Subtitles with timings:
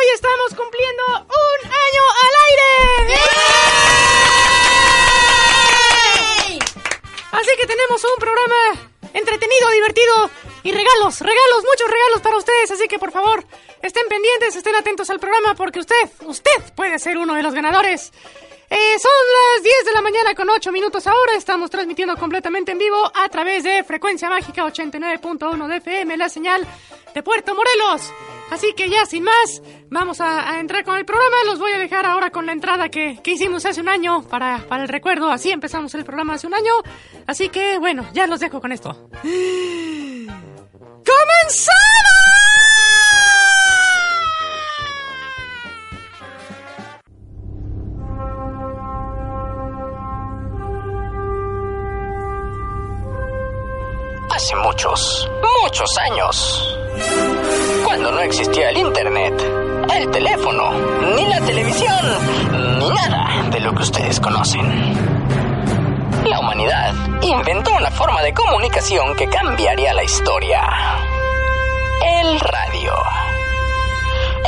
[0.00, 3.20] hoy estamos cumpliendo un año al aire.
[7.32, 10.30] Así que tenemos un programa entretenido, divertido
[10.62, 12.70] y regalos, regalos, muchos regalos para ustedes.
[12.70, 13.44] Así que por favor,
[13.82, 18.12] estén pendientes, estén atentos al programa porque usted, usted puede ser uno de los ganadores.
[18.70, 19.12] Eh, son
[19.54, 21.34] las 10 de la mañana con 8 minutos ahora.
[21.36, 26.66] Estamos transmitiendo completamente en vivo a través de Frecuencia Mágica 89.1 de FM, la señal
[27.12, 28.10] de Puerto Morelos.
[28.50, 31.36] Así que ya sin más, vamos a, entrar con el programa.
[31.46, 34.58] Los voy a dejar ahora con la entrada que, que hicimos hace un año para,
[34.68, 35.30] para el recuerdo.
[35.30, 36.72] Así empezamos el programa hace un año.
[37.26, 39.08] Así que bueno, ya los dejo con esto.
[54.30, 55.30] Hace muchos,
[55.62, 56.79] muchos años.
[58.00, 59.34] Cuando no existía el Internet,
[59.94, 60.72] el teléfono,
[61.14, 61.98] ni la televisión,
[62.78, 64.64] ni nada de lo que ustedes conocen.
[66.24, 70.62] La humanidad inventó una forma de comunicación que cambiaría la historia.
[72.22, 72.94] El radio.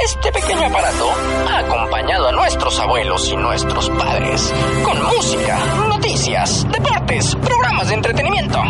[0.02, 1.10] Este pequeño aparato
[1.46, 4.50] ha acompañado a nuestros abuelos y nuestros padres
[4.82, 8.62] con música, noticias, deportes, programas de entretenimiento.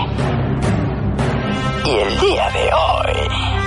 [1.84, 3.61] Y el día de hoy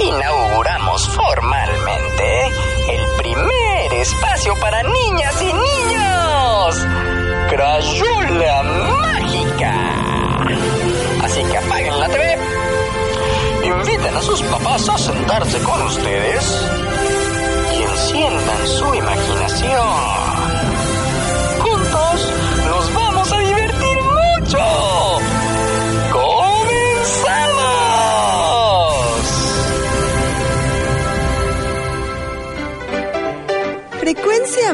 [0.00, 2.46] inauguramos formalmente
[2.90, 6.86] el primer espacio para niñas y niños.
[7.50, 9.74] Crayola Mágica.
[11.24, 12.38] Así que apaguen la TV.
[13.64, 16.70] Inviten a sus papás a sentarse con ustedes
[17.76, 20.37] y enciendan su imaginación.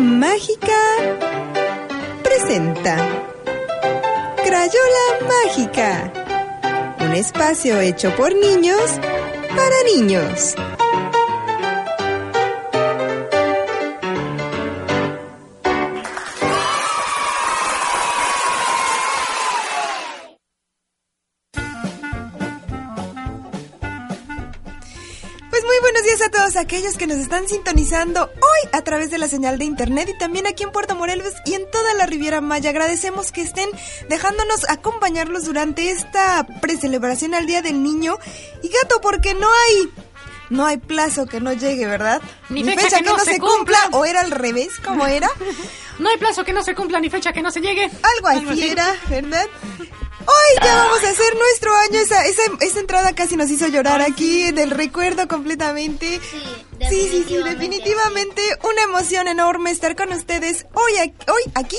[0.04, 0.78] Mágica
[2.22, 2.96] presenta
[4.44, 6.12] Crayola Mágica,
[7.00, 9.00] un espacio hecho por niños
[9.48, 10.54] para niños.
[26.54, 30.18] Todos aquellos que nos están sintonizando hoy a través de la señal de internet y
[30.18, 32.70] también aquí en Puerto Morelos y en toda la Riviera Maya.
[32.70, 33.68] Agradecemos que estén
[34.08, 38.18] dejándonos acompañarlos durante esta precelebración al Día del Niño.
[38.62, 39.92] Y gato, porque no hay
[40.50, 42.22] no hay plazo que no llegue, ¿verdad?
[42.50, 43.78] Ni fecha que no se cumpla.
[43.80, 43.98] cumpla.
[43.98, 44.74] ¿O era al revés?
[44.84, 45.28] ¿Cómo era?
[45.96, 47.84] No hay plazo que no se cumpla ni fecha que no se llegue.
[47.84, 48.64] Algo así.
[48.68, 49.46] era, ¿verdad?
[50.26, 51.98] Hoy ya vamos a hacer nuestro año.
[52.00, 56.20] Esa, esa, esa entrada casi nos hizo llorar aquí, del recuerdo completamente.
[56.20, 56.42] Sí,
[56.88, 58.42] Sí, sí, sí, definitivamente.
[58.62, 61.78] una emoción enorme estar con ustedes hoy, ac- hoy aquí,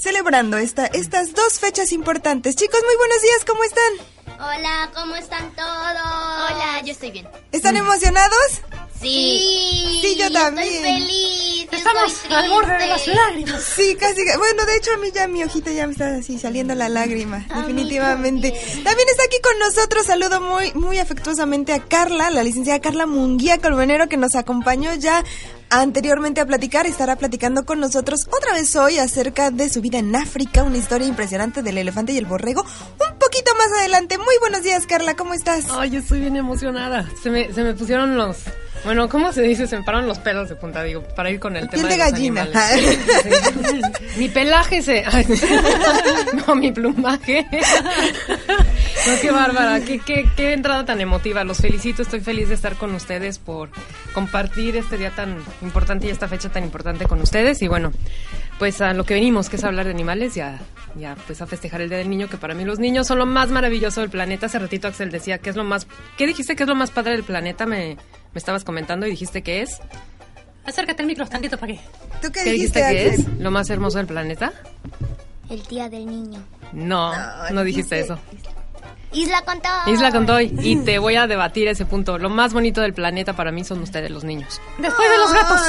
[0.00, 2.56] celebrando esta, estas dos fechas importantes.
[2.56, 3.92] Chicos, muy buenos días, ¿cómo están?
[4.40, 5.66] Hola, ¿cómo están todos?
[5.70, 7.28] Hola, yo estoy bien.
[7.52, 8.60] ¿Están emocionados?
[9.02, 9.98] Sí.
[10.02, 10.68] Sí, yo también.
[10.72, 11.68] Estoy feliz.
[11.72, 13.62] Estamos estoy al borde de las lágrimas.
[13.62, 14.22] Sí, casi.
[14.38, 17.44] Bueno, de hecho a mí ya mi ojita ya me está así saliendo la lágrima,
[17.48, 18.50] A mí definitivamente.
[18.50, 18.84] también.
[18.84, 23.58] También está aquí con nosotros, saludo muy muy afectuosamente a Carla, la licenciada Carla Munguía
[23.58, 25.24] Colmenero que nos acompañó ya
[25.70, 30.14] anteriormente a platicar, estará platicando con nosotros otra vez hoy acerca de su vida en
[30.14, 32.60] África, una historia impresionante del elefante y el borrego.
[32.62, 34.18] Un poquito más adelante.
[34.18, 35.64] Muy buenos días, Carla, ¿cómo estás?
[35.70, 37.08] Ay, estoy bien emocionada.
[37.22, 38.36] Se me, se me pusieron los...
[38.84, 39.66] Bueno, ¿cómo se dice?
[39.66, 42.04] Se me pararon los pelos de punta, digo, para ir con el tema Piel de
[42.04, 42.48] los gallina.
[43.62, 43.80] Sí.
[44.16, 45.04] mi pelaje se...
[46.46, 47.46] no, mi plumaje.
[49.06, 51.44] No, qué bárbara, qué, qué, qué entrada tan emotiva.
[51.44, 53.70] Los felicito, estoy feliz de estar con ustedes por
[54.12, 57.62] compartir este día tan importante y esta fecha tan importante con ustedes.
[57.62, 57.92] Y bueno,
[58.58, 60.60] pues a lo que venimos, que es hablar de animales, ya,
[60.96, 63.26] ya pues a festejar el Día del Niño, que para mí los niños son lo
[63.26, 64.46] más maravilloso del planeta.
[64.46, 65.86] Hace ratito Axel decía que es lo más...
[66.16, 67.66] ¿Qué dijiste que es lo más padre del planeta?
[67.66, 67.96] Me,
[68.34, 69.78] me estabas comentando y dijiste que es.
[70.64, 71.80] Acércate al micro tantito para que.
[72.22, 73.28] ¿Tú qué, ¿Qué dijiste que es?
[73.38, 74.52] ¿Lo más hermoso del planeta?
[75.50, 76.42] El día del niño.
[76.72, 78.18] No, No, no dijiste eso.
[79.12, 79.92] Isla con todo.
[79.92, 82.16] Isla con Toy, y te voy a debatir ese punto.
[82.18, 84.60] Lo más bonito del planeta para mí son ustedes, los niños.
[84.78, 85.60] Después de los gatos.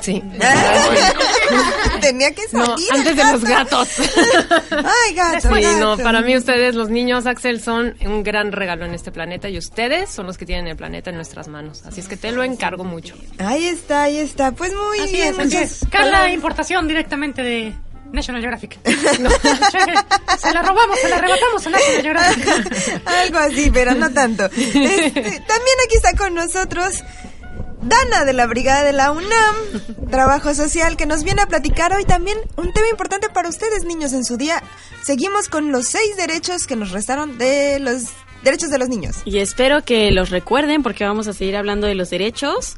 [0.00, 0.22] Sí.
[2.00, 2.66] Tenía que salir.
[2.68, 3.88] No, antes de los gatos.
[4.70, 5.54] Ay, gato.
[5.54, 5.78] Sí, gato.
[5.78, 9.58] no, para mí ustedes, los niños, Axel, son un gran regalo en este planeta y
[9.58, 11.82] ustedes son los que tienen el planeta en nuestras manos.
[11.86, 13.14] Así es que te lo encargo mucho.
[13.38, 14.52] Ahí está, ahí está.
[14.52, 15.28] Pues muy Así bien.
[15.28, 15.86] es, muchas- es.
[15.90, 17.72] Carla, importación directamente de
[18.12, 18.78] National Geographic.
[19.20, 23.02] No, se la robamos, se la arrebatamos a National Geographic.
[23.06, 24.44] Algo así, pero no tanto.
[24.44, 27.02] Este, también aquí está con nosotros
[27.82, 29.56] Dana de la Brigada de la UNAM,
[30.10, 34.12] Trabajo Social, que nos viene a platicar hoy también un tema importante para ustedes, niños,
[34.12, 34.62] en su día.
[35.02, 38.04] Seguimos con los seis derechos que nos restaron de los
[38.42, 39.16] derechos de los niños.
[39.24, 42.76] Y espero que los recuerden porque vamos a seguir hablando de los derechos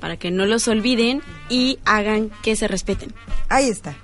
[0.00, 3.12] para que no los olviden y hagan que se respeten.
[3.48, 3.96] Ahí está.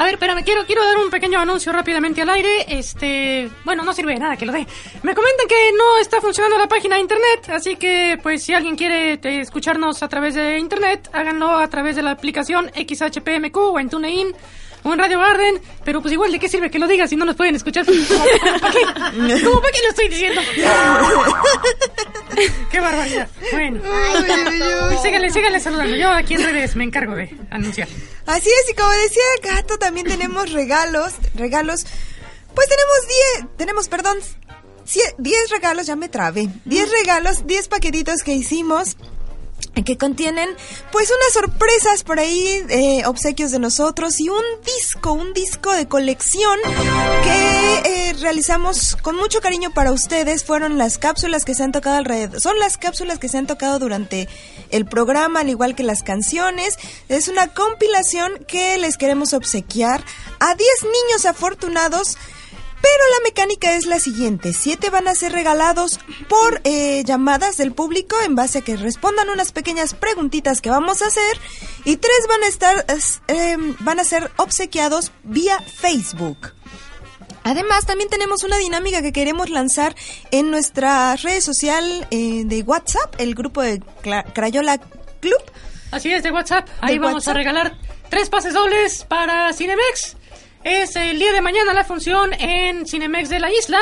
[0.00, 2.64] A ver, espérame, quiero, quiero dar un pequeño anuncio rápidamente al aire.
[2.68, 4.66] Este, bueno, no sirve de nada que lo dé.
[5.02, 8.76] Me comentan que no está funcionando la página de internet, así que, pues, si alguien
[8.76, 13.78] quiere eh, escucharnos a través de internet, háganlo a través de la aplicación XHPMQ o
[13.78, 14.34] en TuneIn
[14.84, 15.60] o en Radio Garden.
[15.84, 17.84] Pero, pues, igual, ¿de qué sirve que lo digas si no nos pueden escuchar?
[18.60, 18.80] ¿Para qué?
[19.44, 20.40] ¿Cómo para qué lo estoy diciendo?
[22.70, 23.28] ¡Qué barbaridad!
[23.52, 25.96] Bueno, pues, síganle, síganle saludando.
[25.96, 27.88] Yo aquí en redes me encargo de anunciar.
[28.26, 31.86] Así es, y como decía gato, también tenemos regalos, regalos,
[32.54, 34.18] pues tenemos 10, tenemos, perdón,
[35.18, 38.96] 10 regalos, ya me trabé, 10 regalos, 10 paquetitos que hicimos
[39.84, 40.48] que contienen
[40.92, 45.88] pues unas sorpresas por ahí, eh, obsequios de nosotros y un disco, un disco de
[45.88, 46.58] colección
[47.22, 50.44] que eh, realizamos con mucho cariño para ustedes.
[50.44, 53.78] Fueron las cápsulas que se han tocado alrededor, son las cápsulas que se han tocado
[53.78, 54.28] durante
[54.70, 56.76] el programa, al igual que las canciones.
[57.08, 60.04] Es una compilación que les queremos obsequiar
[60.40, 62.18] a 10 niños afortunados.
[62.82, 64.52] Pero la mecánica es la siguiente.
[64.52, 69.28] Siete van a ser regalados por eh, llamadas del público en base a que respondan
[69.28, 71.38] unas pequeñas preguntitas que vamos a hacer.
[71.84, 76.52] Y tres van a estar, es, eh, van a ser obsequiados vía Facebook.
[77.42, 79.94] Además, también tenemos una dinámica que queremos lanzar
[80.30, 83.82] en nuestra red social eh, de WhatsApp, el grupo de
[84.34, 84.78] Crayola
[85.20, 85.42] Club.
[85.90, 86.68] Así es, de WhatsApp.
[86.80, 87.34] Ahí ¿De vamos WhatsApp?
[87.34, 87.78] a regalar
[88.10, 90.16] tres pases dobles para Cinemex.
[90.64, 93.80] Es el día de mañana la función en Cinemex de la isla.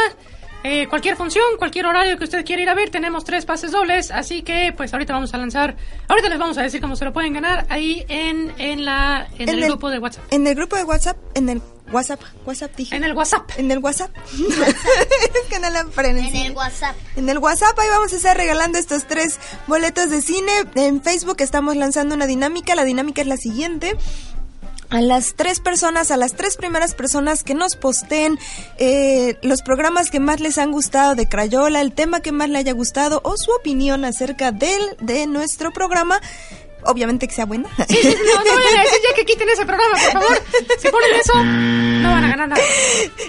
[0.64, 4.10] Eh, cualquier función, cualquier horario que usted quiera ir a ver, tenemos tres pases dobles.
[4.10, 5.76] Así que, pues ahorita vamos a lanzar.
[6.08, 9.48] Ahorita les vamos a decir cómo se lo pueden ganar ahí en, en, la, en,
[9.48, 10.24] el, grupo de WhatsApp.
[10.30, 12.94] En el grupo de WhatsApp, en el WhatsApp, WhatsApp dije.
[12.94, 13.50] En el WhatsApp.
[13.56, 14.10] En el WhatsApp.
[14.32, 16.26] es que no la aprenden.
[16.26, 16.96] En el WhatsApp.
[17.16, 20.52] En el WhatsApp ahí vamos a estar regalando estos tres boletos de cine.
[20.74, 22.74] En Facebook estamos lanzando una dinámica.
[22.74, 23.96] La dinámica es la siguiente.
[24.90, 28.38] A las tres personas, a las tres primeras personas que nos posteen
[28.78, 32.58] eh, los programas que más les han gustado de Crayola, el tema que más le
[32.58, 36.20] haya gustado o su opinión acerca del, de nuestro programa,
[36.84, 37.68] obviamente que sea buena.
[39.18, 40.42] Que quiten ese programa, por favor.
[40.78, 42.62] Si ponen eso, no van a ganar nada.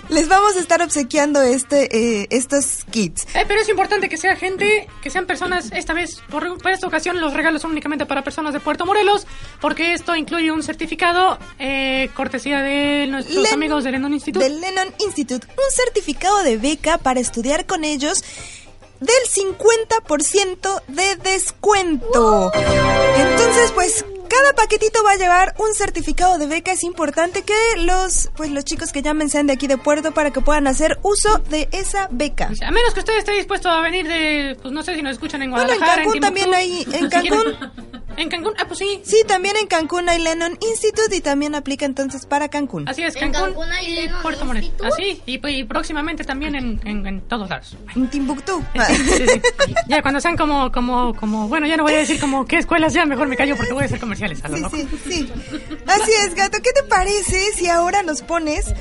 [0.10, 1.88] Les vamos a estar obsequiando este,
[2.22, 3.24] eh, estos kits.
[3.36, 6.86] Eh, pero es importante que sea gente, que sean personas, esta vez, por, por esta
[6.88, 9.26] ocasión, los regalos son únicamente para personas de Puerto Morelos,
[9.62, 14.44] porque esto incluye un certificado, eh, cortesía de nuestros Len- amigos del Lennon Institute.
[14.44, 18.24] Del Lennon Institute, un certificado de beca para estudiar con ellos
[19.00, 22.52] del 50% de descuento.
[23.16, 26.72] Entonces, pues cada paquetito va a llevar un certificado de beca.
[26.72, 30.32] Es importante que los pues los chicos que llamen sean de aquí de Puerto para
[30.32, 32.50] que puedan hacer uso de esa beca.
[32.66, 35.42] A menos que usted esté dispuesto a venir de, pues no sé si nos escuchan
[35.42, 36.42] en Bueno, en Guadalajara, Cancún Timbuktu.
[36.42, 37.89] también hay- en Cancún.
[38.20, 39.02] En Cancún, ah, pues sí.
[39.06, 42.88] Sí, también en Cancún hay Lennon Institute y también aplica entonces para Cancún.
[42.88, 44.70] Así es, En Cancún, Cancún hay y Lennon Puerto Morelos.
[44.70, 44.94] Institute.
[44.94, 47.78] Así, y, pues, y próximamente también en, en, en todos lados.
[47.96, 48.64] En Timbuktu.
[48.88, 49.42] Sí, sí.
[49.88, 52.94] Ya cuando sean como, como, como, bueno, ya no voy a decir como qué escuelas,
[52.94, 54.76] ya mejor me callo porque voy a hacer comerciales a lo Sí, loco.
[54.78, 55.32] sí, sí.
[55.88, 56.58] Así es, gato.
[56.62, 58.74] ¿Qué te parece si ahora nos pones en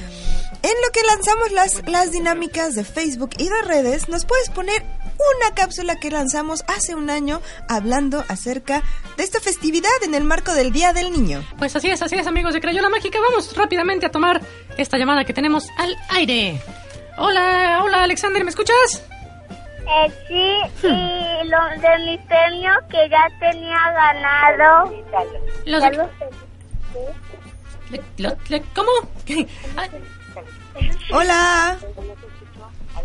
[0.84, 4.08] lo que lanzamos las, las dinámicas de Facebook y de redes?
[4.08, 4.82] Nos puedes poner
[5.18, 8.82] una cápsula que lanzamos hace un año hablando acerca
[9.16, 11.44] de esta festividad en el marco del Día del Niño.
[11.58, 13.18] Pues así es, así es, amigos de Crayola Mágica.
[13.20, 14.40] Vamos rápidamente a tomar
[14.76, 16.60] esta llamada que tenemos al aire.
[17.18, 19.02] Hola, hola, Alexander, ¿me escuchas?
[19.90, 24.92] Eh, sí, y lo de mi premio que ya tenía ganado.
[25.64, 26.08] Los de- lo
[27.90, 28.90] le- lo- le- ¿Cómo?
[29.76, 29.88] Ah,
[31.10, 31.78] Hola.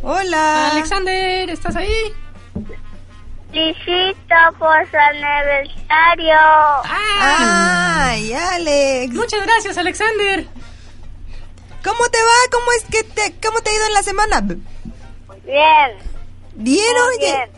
[0.03, 0.71] Hola.
[0.71, 2.13] Alexander, ¿estás ahí?
[3.51, 6.35] felicito por su aniversario.
[6.35, 9.13] Ah, Ay, Alex.
[9.13, 10.45] muchas gracias, Alexander.
[11.83, 12.51] ¿Cómo te va?
[12.51, 14.41] ¿Cómo es que te, cómo te ha ido en la semana?
[14.41, 15.91] Bien.
[16.55, 17.27] Bien, Muy oye.
[17.27, 17.49] bien.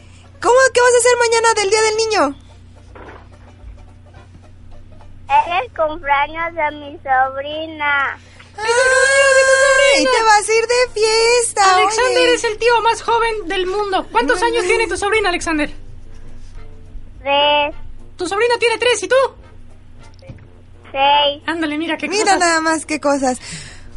[0.42, 2.40] ¿Cómo qué vas a hacer mañana del Día del Niño?
[5.30, 8.18] Es el cumpleaños de mi sobrina.
[10.00, 11.76] Y te vas a ir de fiesta.
[11.78, 12.34] Alexander oye.
[12.34, 14.08] es el tío más joven del mundo.
[14.12, 15.70] ¿Cuántos años tiene tu sobrina, Alexander?
[17.22, 17.76] Tres,
[18.18, 19.16] Tu sobrina tiene tres, ¿y tú?
[20.92, 21.44] seis.
[21.46, 22.40] Ándale, mira qué Mira cosas.
[22.40, 23.38] nada más qué cosas.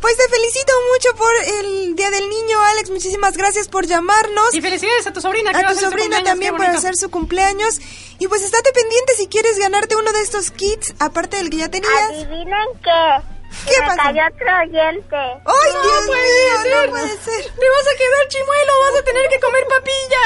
[0.01, 2.91] Pues te felicito mucho por el Día del Niño, Alex.
[2.91, 4.55] Muchísimas gracias por llamarnos.
[4.55, 5.53] Y felicidades a tu sobrina.
[5.53, 7.81] que A tu sobrina también por hacer su cumpleaños.
[8.21, 11.69] Y pues estate pendiente si quieres ganarte uno de estos kits, aparte del que ya
[11.69, 11.93] tenías.
[12.11, 13.38] Adivinen qué.
[13.69, 14.03] ¿Qué me pasó?
[14.03, 15.17] cayó otro diente.
[15.17, 16.63] ¡Ay, Dios puede mío!
[16.63, 16.87] ser.
[16.87, 17.43] No puede ser.
[17.45, 20.25] Te vas a quedar chimuelo, vas a tener que comer papilla.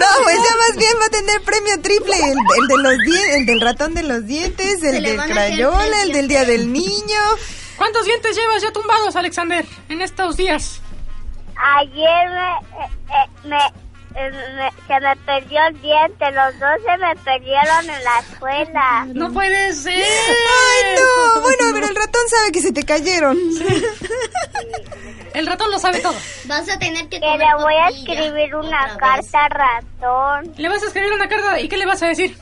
[0.00, 2.16] No, pues ya más bien va a tener premio triple.
[2.16, 6.12] El, el de los die- el del ratón de los dientes, el del crayola, el
[6.12, 7.20] del Día del Niño.
[7.76, 10.80] ¿Cuántos dientes llevas ya tumbados, Alexander, en estos días?
[11.78, 12.52] Ayer me,
[12.84, 13.58] eh, eh, me,
[14.16, 16.30] eh, me- se me perdió el diente.
[16.32, 19.06] Los dos se me perdieron en la escuela.
[19.14, 19.94] No puede ser.
[19.94, 21.40] ¡Ay, no!
[21.46, 23.38] Bueno, pero el ratón sabe que se te cayeron.
[25.34, 26.14] El ratón lo sabe todo.
[26.46, 30.54] Vas a tener que Que comer le voy a escribir una carta al ratón.
[30.56, 32.36] Le vas a escribir una carta y ¿qué le vas a decir?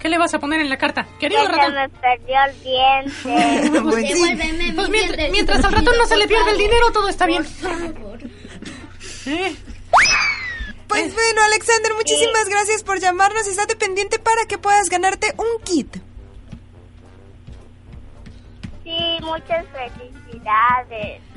[0.00, 1.04] ¿Qué le vas a poner en la carta?
[1.18, 1.74] Que Querido se ratón.
[1.74, 3.70] me perdió el diente.
[3.82, 7.44] Pues Pues mientras al ratón no se le pierde el dinero, todo está bien.
[9.28, 9.54] ¿Eh?
[10.88, 13.46] Pues bueno, Alexander, muchísimas gracias por llamarnos.
[13.46, 15.96] Estate pendiente para que puedas ganarte un kit.
[18.84, 20.17] Sí, muchas felicidades.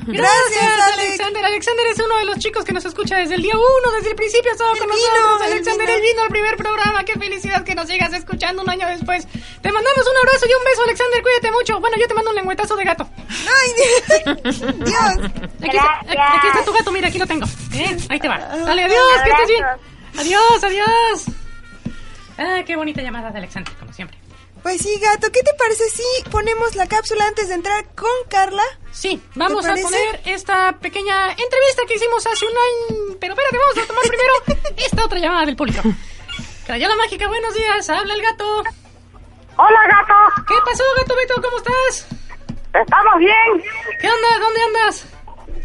[0.07, 0.97] Gracias, Alex.
[0.99, 1.45] Alexander.
[1.45, 4.15] Alexander es uno de los chicos que nos escucha desde el día uno, desde el
[4.15, 5.41] principio ha estado Él con vino, nosotros.
[5.51, 7.03] Alexander, él vino al primer programa.
[7.03, 9.27] Qué felicidad que nos sigas escuchando un año después.
[9.27, 11.21] Te mandamos un abrazo y un beso, Alexander.
[11.21, 11.79] Cuídate mucho.
[11.79, 13.07] Bueno, yo te mando un lengüetazo de gato.
[13.29, 15.31] ¡Ay, Dios!
[15.61, 17.45] Aquí está, aquí- aquí está tu gato, mira, aquí lo tengo.
[17.73, 17.97] ¿Eh?
[18.09, 18.37] Ahí te va.
[18.39, 19.63] Dale, adiós, que estés bien.
[20.17, 21.25] Adiós, adiós.
[22.37, 24.17] Ah, qué bonita llamada de Alexander, como siempre.
[24.63, 28.63] Pues sí, gato, ¿qué te parece si ponemos la cápsula antes de entrar con Carla?
[28.91, 33.17] Sí, vamos ¿Te a poner esta pequeña entrevista que hicimos hace un año.
[33.19, 34.33] Pero espérate, vamos a tomar primero
[34.77, 35.81] esta otra llamada del público.
[36.65, 38.63] Crayola mágica, buenos días, habla el gato.
[39.57, 40.43] Hola, gato.
[40.47, 41.41] ¿Qué pasó, gato Beto?
[41.41, 42.07] ¿Cómo estás?
[42.73, 43.63] Estamos bien.
[43.99, 44.39] ¿Qué onda?
[44.39, 45.05] ¿Dónde andas?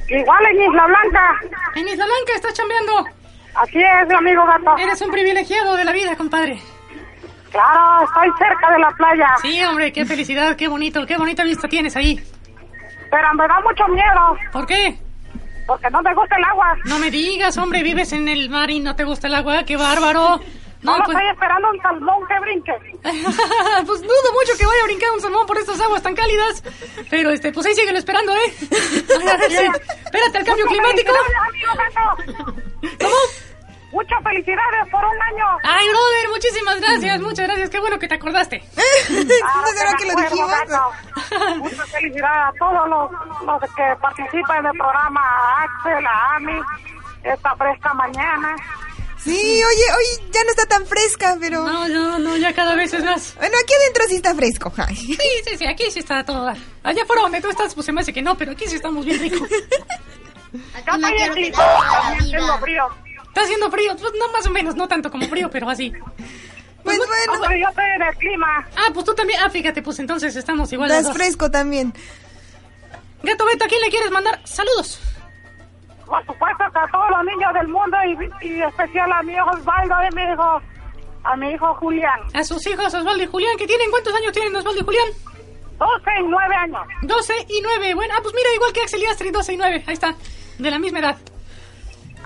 [0.09, 1.41] Igual en Isla Blanca.
[1.75, 3.05] En Isla Blanca estás chambeando.
[3.55, 4.77] Así es, mi amigo gato.
[4.79, 6.61] Eres un privilegiado de la vida, compadre.
[7.57, 9.29] Claro, estoy cerca de la playa.
[9.41, 12.21] Sí, hombre, qué felicidad, qué bonito, qué bonita vista tienes ahí.
[13.11, 14.99] Pero me da mucho miedo ¿Por qué?
[15.67, 16.77] porque no me gusta el agua.
[16.85, 19.77] No me digas, hombre, vives en el mar y no te gusta el agua, qué
[19.77, 20.39] bárbaro.
[20.83, 22.73] No, No, pues, estoy esperando un salmón que brinque.
[23.03, 26.63] pues dudo mucho que vaya a brincar un salmón por estas aguas tan cálidas.
[27.11, 28.55] Pero este, pues ahí síguelo esperando, ¿eh?
[28.61, 31.13] Espérate al cambio climático.
[33.01, 33.47] ¿Cómo?
[33.93, 35.59] Muchas felicidades por un año.
[35.63, 37.71] Ay, brother, muchísimas gracias, muchas gracias.
[37.71, 38.59] Qué bueno que te acordaste.
[39.09, 40.51] ¿No será que lo dijimos?
[41.59, 43.11] Muchas felicidades a todos los,
[43.47, 46.61] los que participan en el programa, a Axel, a Ami,
[47.23, 48.57] esta fresca mañana.
[49.19, 51.65] Sí, oye, hoy ya no está tan fresca, pero...
[51.65, 53.35] No, no, no, ya cada vez es más.
[53.37, 54.73] Bueno, aquí adentro sí está fresco.
[54.77, 54.95] Ay.
[54.95, 56.49] Sí, sí, sí, aquí sí está todo.
[56.83, 59.05] Allá afuera donde tú estás, pues se me hace que no, pero aquí sí estamos
[59.05, 59.49] bien ricos.
[60.77, 62.39] Acá no estoy quiero en que Clima, te vaya la también vida.
[62.39, 63.06] tengo frío.
[63.37, 65.93] Está haciendo frío, pues no más o menos, no tanto como frío, pero así.
[66.83, 68.69] Pues No, bueno, pero yo estoy en el clima.
[68.77, 69.41] Ah, pues tú también.
[69.43, 70.89] Ah, fíjate, pues entonces estamos igual.
[70.89, 71.93] estás fresco también.
[73.25, 75.01] Gato Beto, ¿a quién le quieres mandar saludos?
[76.07, 77.97] Por supuesto que a todos los niños del mundo
[78.41, 80.63] y, y especial a mi hijo Osvaldo y mi hijo,
[81.25, 82.21] a mi hijo Julián.
[82.33, 85.09] A sus hijos Osvaldo y Julián, que tienen cuántos años tienen Osvaldo y Julián?
[85.81, 86.87] 12 y 9 años.
[87.03, 87.95] 12 y 9.
[87.95, 89.85] Bueno, ah, pues mira, igual que Axel y Astrid, 12 y 9.
[89.89, 90.15] Ahí está,
[90.57, 91.17] de la misma edad.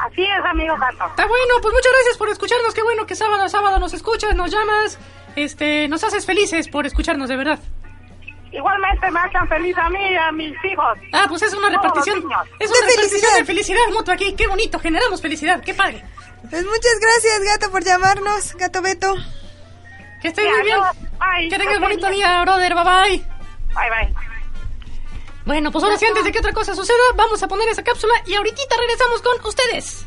[0.06, 1.06] Así es, amigo gato.
[1.06, 2.74] Está bueno, pues muchas gracias por escucharnos.
[2.74, 4.98] Qué bueno que sábado a sábado nos escuchas, nos llamas.
[5.36, 7.58] Este, nos haces felices por escucharnos, de verdad.
[8.52, 10.98] Igualmente me hacen feliz a mí y a mis hijos.
[11.12, 12.18] Ah, pues es una Todos repartición.
[12.18, 13.38] Es una De repartición felicidad.
[13.38, 14.34] de felicidad mutua aquí.
[14.34, 15.62] Qué bonito, generamos felicidad.
[15.62, 16.02] Qué padre.
[16.48, 19.14] Pues muchas gracias, gato, por llamarnos, gato Beto.
[20.22, 20.78] Que estés muy bien.
[21.18, 21.48] Bye.
[21.48, 22.74] Que tengas bonito día, brother.
[22.74, 23.18] Bye bye.
[23.74, 24.29] Bye, bye.
[25.46, 28.14] Bueno, pues ahora sí, antes de que otra cosa suceda, vamos a poner esa cápsula
[28.26, 30.06] y ahorita regresamos con ustedes.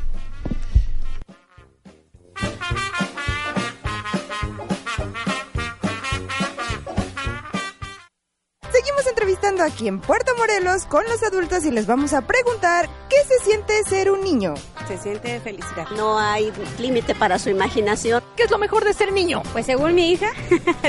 [8.72, 13.18] Seguimos entrevistando aquí en Puerto Morelos con los adultos y les vamos a preguntar qué
[13.28, 14.56] se siente ser un niño.
[14.88, 15.88] Se siente felicidad.
[15.96, 18.24] No hay límite para su imaginación.
[18.36, 19.44] ¿Qué es lo mejor de ser niño?
[19.54, 20.32] Pues según mi hija,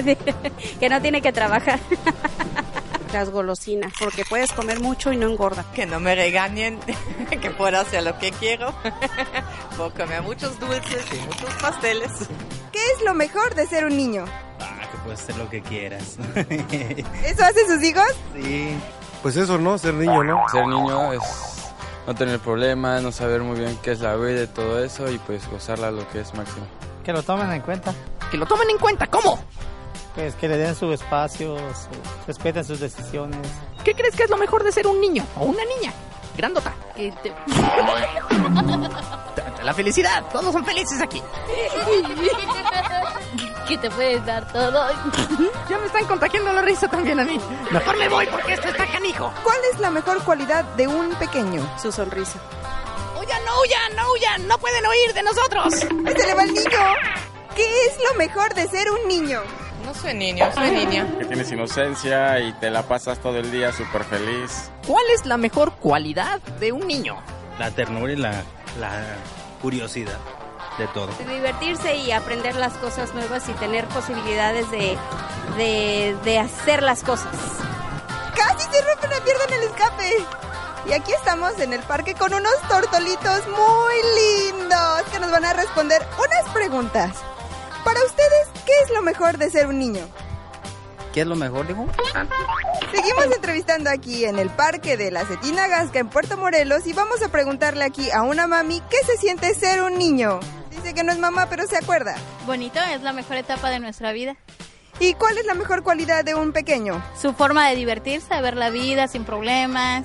[0.80, 1.78] que no tiene que trabajar.
[3.14, 5.64] Las golosinas, porque puedes comer mucho y no engorda.
[5.72, 6.80] que no me regañen,
[7.40, 8.74] que pueda hacer lo que quiero,
[9.76, 12.10] puedo comer muchos dulces y muchos pasteles.
[12.72, 14.24] ¿qué es lo mejor de ser un niño?
[14.58, 16.16] Ah, que puedes hacer lo que quieras.
[17.24, 18.08] ¿Eso hacen sus hijos?
[18.34, 18.76] sí.
[19.22, 19.78] Pues eso, ¿no?
[19.78, 20.42] Ser niño, ¿no?
[20.50, 21.22] Ser niño es
[22.08, 25.18] no tener problemas, no saber muy bien qué es la vida y todo eso y
[25.18, 26.66] pues gozarla lo que es máximo.
[27.04, 27.94] Que lo tomen en cuenta.
[28.30, 29.38] Que lo tomen en cuenta, ¿cómo?
[30.14, 33.40] Pues que le den su espacio, su- respeten sus decisiones.
[33.84, 35.92] ¿Qué crees que es lo mejor de ser un niño o una niña?
[36.36, 36.72] Grandota.
[39.62, 41.22] La felicidad, todos son felices aquí.
[43.68, 44.86] que te puedes dar todo.
[45.68, 47.40] Ya me están contagiando la risa también a mí.
[47.70, 49.32] Mejor me voy porque esto está canijo.
[49.42, 51.62] ¿Cuál es la mejor cualidad de un pequeño?
[51.80, 52.38] Su sonrisa.
[53.20, 55.74] Huyan, no huyan, no huyan, no pueden oír de nosotros.
[55.74, 55.88] ¡Se
[56.26, 56.78] le va el niño!
[57.56, 59.40] ¿Qué es lo mejor de ser un niño?
[59.84, 61.06] No soy niño, soy niña.
[61.18, 64.70] Que tienes inocencia y te la pasas todo el día súper feliz.
[64.86, 67.16] ¿Cuál es la mejor cualidad de un niño?
[67.58, 68.42] La ternura y la,
[68.80, 69.02] la
[69.60, 70.18] curiosidad
[70.78, 71.08] de todo.
[71.28, 74.96] Divertirse y aprender las cosas nuevas y tener posibilidades de,
[75.56, 77.32] de, de hacer las cosas.
[78.34, 80.24] ¡Casi se rompe una pierna en el escape!
[80.86, 85.52] Y aquí estamos en el parque con unos tortolitos muy lindos que nos van a
[85.52, 87.12] responder unas preguntas.
[87.84, 88.13] Para ustedes,
[88.74, 90.06] ¿qué es lo mejor de ser un niño?
[91.12, 91.86] ¿Qué es lo mejor, dijo?
[92.92, 97.22] Seguimos entrevistando aquí en el parque de la Cetina Gasca en Puerto Morelos y vamos
[97.22, 100.40] a preguntarle aquí a una mami qué se siente ser un niño.
[100.70, 102.16] Dice que no es mamá, pero se acuerda.
[102.46, 104.36] Bonito, es la mejor etapa de nuestra vida.
[104.98, 107.02] ¿Y cuál es la mejor cualidad de un pequeño?
[107.20, 110.04] Su forma de divertirse, de ver la vida sin problemas,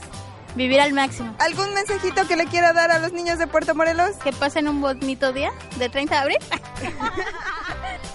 [0.56, 1.36] vivir al máximo.
[1.40, 4.16] ¿Algún mensajito que le quiera dar a los niños de Puerto Morelos?
[4.24, 6.38] Que pasen un bonito día de 30 de abril.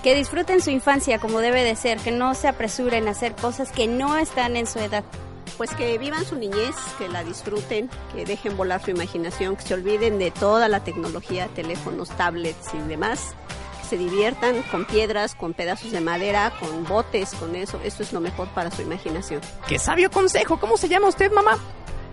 [0.04, 3.72] Que disfruten su infancia como debe de ser, que no se apresuren a hacer cosas
[3.72, 5.02] que no están en su edad.
[5.56, 9.72] Pues que vivan su niñez, que la disfruten, que dejen volar su imaginación, que se
[9.72, 13.34] olviden de toda la tecnología, teléfonos, tablets y demás,
[13.80, 18.12] que se diviertan con piedras, con pedazos de madera, con botes, con eso, eso es
[18.12, 19.40] lo mejor para su imaginación.
[19.66, 20.60] ¡Qué sabio consejo!
[20.60, 21.58] ¿Cómo se llama usted, mamá?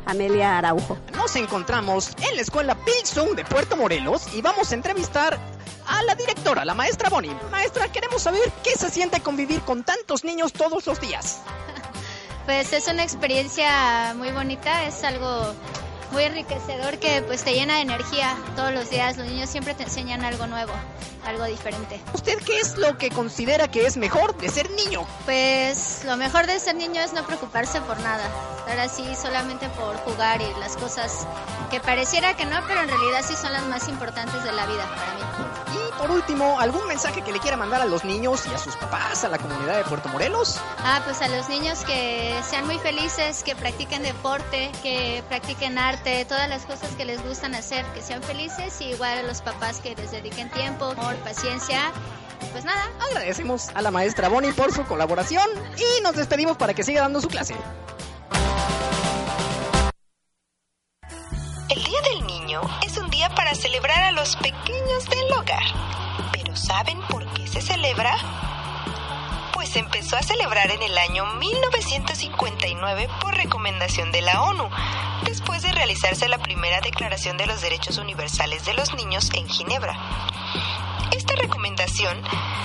[0.05, 0.97] Amelia Araujo.
[1.15, 5.37] Nos encontramos en la escuela Pilsung de Puerto Morelos y vamos a entrevistar
[5.87, 7.35] a la directora, la maestra Bonnie.
[7.51, 11.41] Maestra, queremos saber qué se siente convivir con tantos niños todos los días.
[12.45, 15.53] Pues es una experiencia muy bonita, es algo
[16.11, 19.17] muy enriquecedor que pues te llena de energía todos los días.
[19.17, 20.73] Los niños siempre te enseñan algo nuevo,
[21.25, 22.01] algo diferente.
[22.13, 25.05] ¿Usted qué es lo que considera que es mejor de ser niño?
[25.25, 28.29] Pues lo mejor de ser niño es no preocuparse por nada,
[28.61, 31.25] estar así solamente por jugar y las cosas
[31.71, 34.83] que pareciera que no, pero en realidad sí son las más importantes de la vida
[34.95, 35.21] para mí.
[35.73, 38.75] Y por último, ¿algún mensaje que le quiera mandar a los niños y a sus
[38.75, 40.59] papás, a la comunidad de Puerto Morelos?
[40.77, 46.25] Ah, pues a los niños que sean muy felices, que practiquen deporte, que practiquen arte,
[46.25, 49.79] todas las cosas que les gustan hacer, que sean felices y igual a los papás
[49.79, 51.91] que les dediquen tiempo, amor, paciencia.
[52.51, 52.89] Pues nada.
[53.09, 57.21] Agradecemos a la maestra Bonnie por su colaboración y nos despedimos para que siga dando
[57.21, 57.55] su clase.
[62.85, 65.63] Es un día para celebrar a los pequeños del hogar.
[66.31, 68.15] Pero ¿saben por qué se celebra?
[69.53, 74.69] Pues empezó a celebrar en el año 1959 por recomendación de la ONU,
[75.23, 79.97] después de realizarse la primera Declaración de los Derechos Universales de los Niños en Ginebra.
[81.11, 82.21] Esta recomendación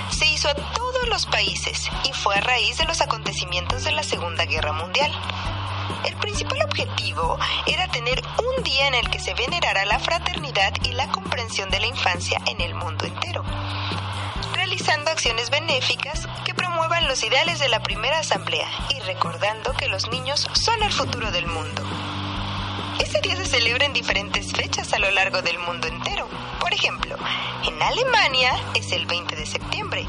[0.09, 4.03] se hizo a todos los países y fue a raíz de los acontecimientos de la
[4.03, 5.11] Segunda Guerra Mundial.
[6.05, 10.93] El principal objetivo era tener un día en el que se venerara la fraternidad y
[10.93, 13.43] la comprensión de la infancia en el mundo entero,
[14.53, 20.07] realizando acciones benéficas que promuevan los ideales de la primera asamblea y recordando que los
[20.09, 21.83] niños son el futuro del mundo.
[23.07, 26.27] Este día se celebra en diferentes fechas a lo largo del mundo entero.
[26.59, 27.15] Por ejemplo,
[27.65, 30.05] en Alemania es el 20 de septiembre,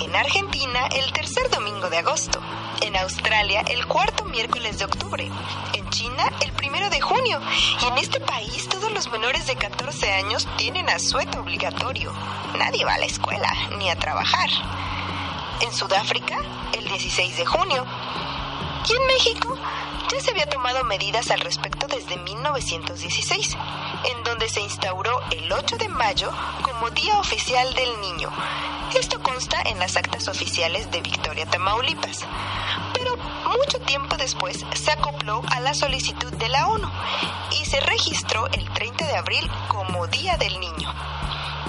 [0.00, 2.40] en Argentina el tercer domingo de agosto,
[2.80, 5.30] en Australia el cuarto miércoles de octubre,
[5.74, 7.40] en China el primero de junio
[7.80, 12.12] y en este país todos los menores de 14 años tienen asueto obligatorio.
[12.58, 14.50] Nadie va a la escuela ni a trabajar.
[15.60, 16.38] En Sudáfrica
[16.72, 17.86] el 16 de junio
[18.88, 19.56] y en México
[20.10, 23.56] ya se había tomado medidas al respecto desde 1916,
[24.04, 26.30] en donde se instauró el 8 de mayo
[26.62, 28.30] como Día Oficial del Niño.
[28.94, 32.20] Esto consta en las actas oficiales de Victoria, Tamaulipas.
[32.92, 36.90] Pero mucho tiempo después se acopló a la solicitud de la ONU
[37.52, 40.92] y se registró el 30 de abril como Día del Niño.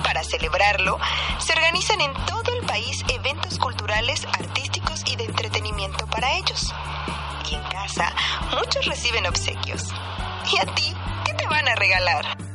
[0.04, 1.00] Para celebrarlo,
[1.40, 6.74] se organizan en todo el país eventos culturales, artísticos y de entretenimiento para ellos.
[7.50, 8.14] Y en casa,
[8.52, 9.84] muchos reciben obsequios.
[10.52, 10.94] ¿Y a ti
[11.26, 12.53] qué te van a regalar?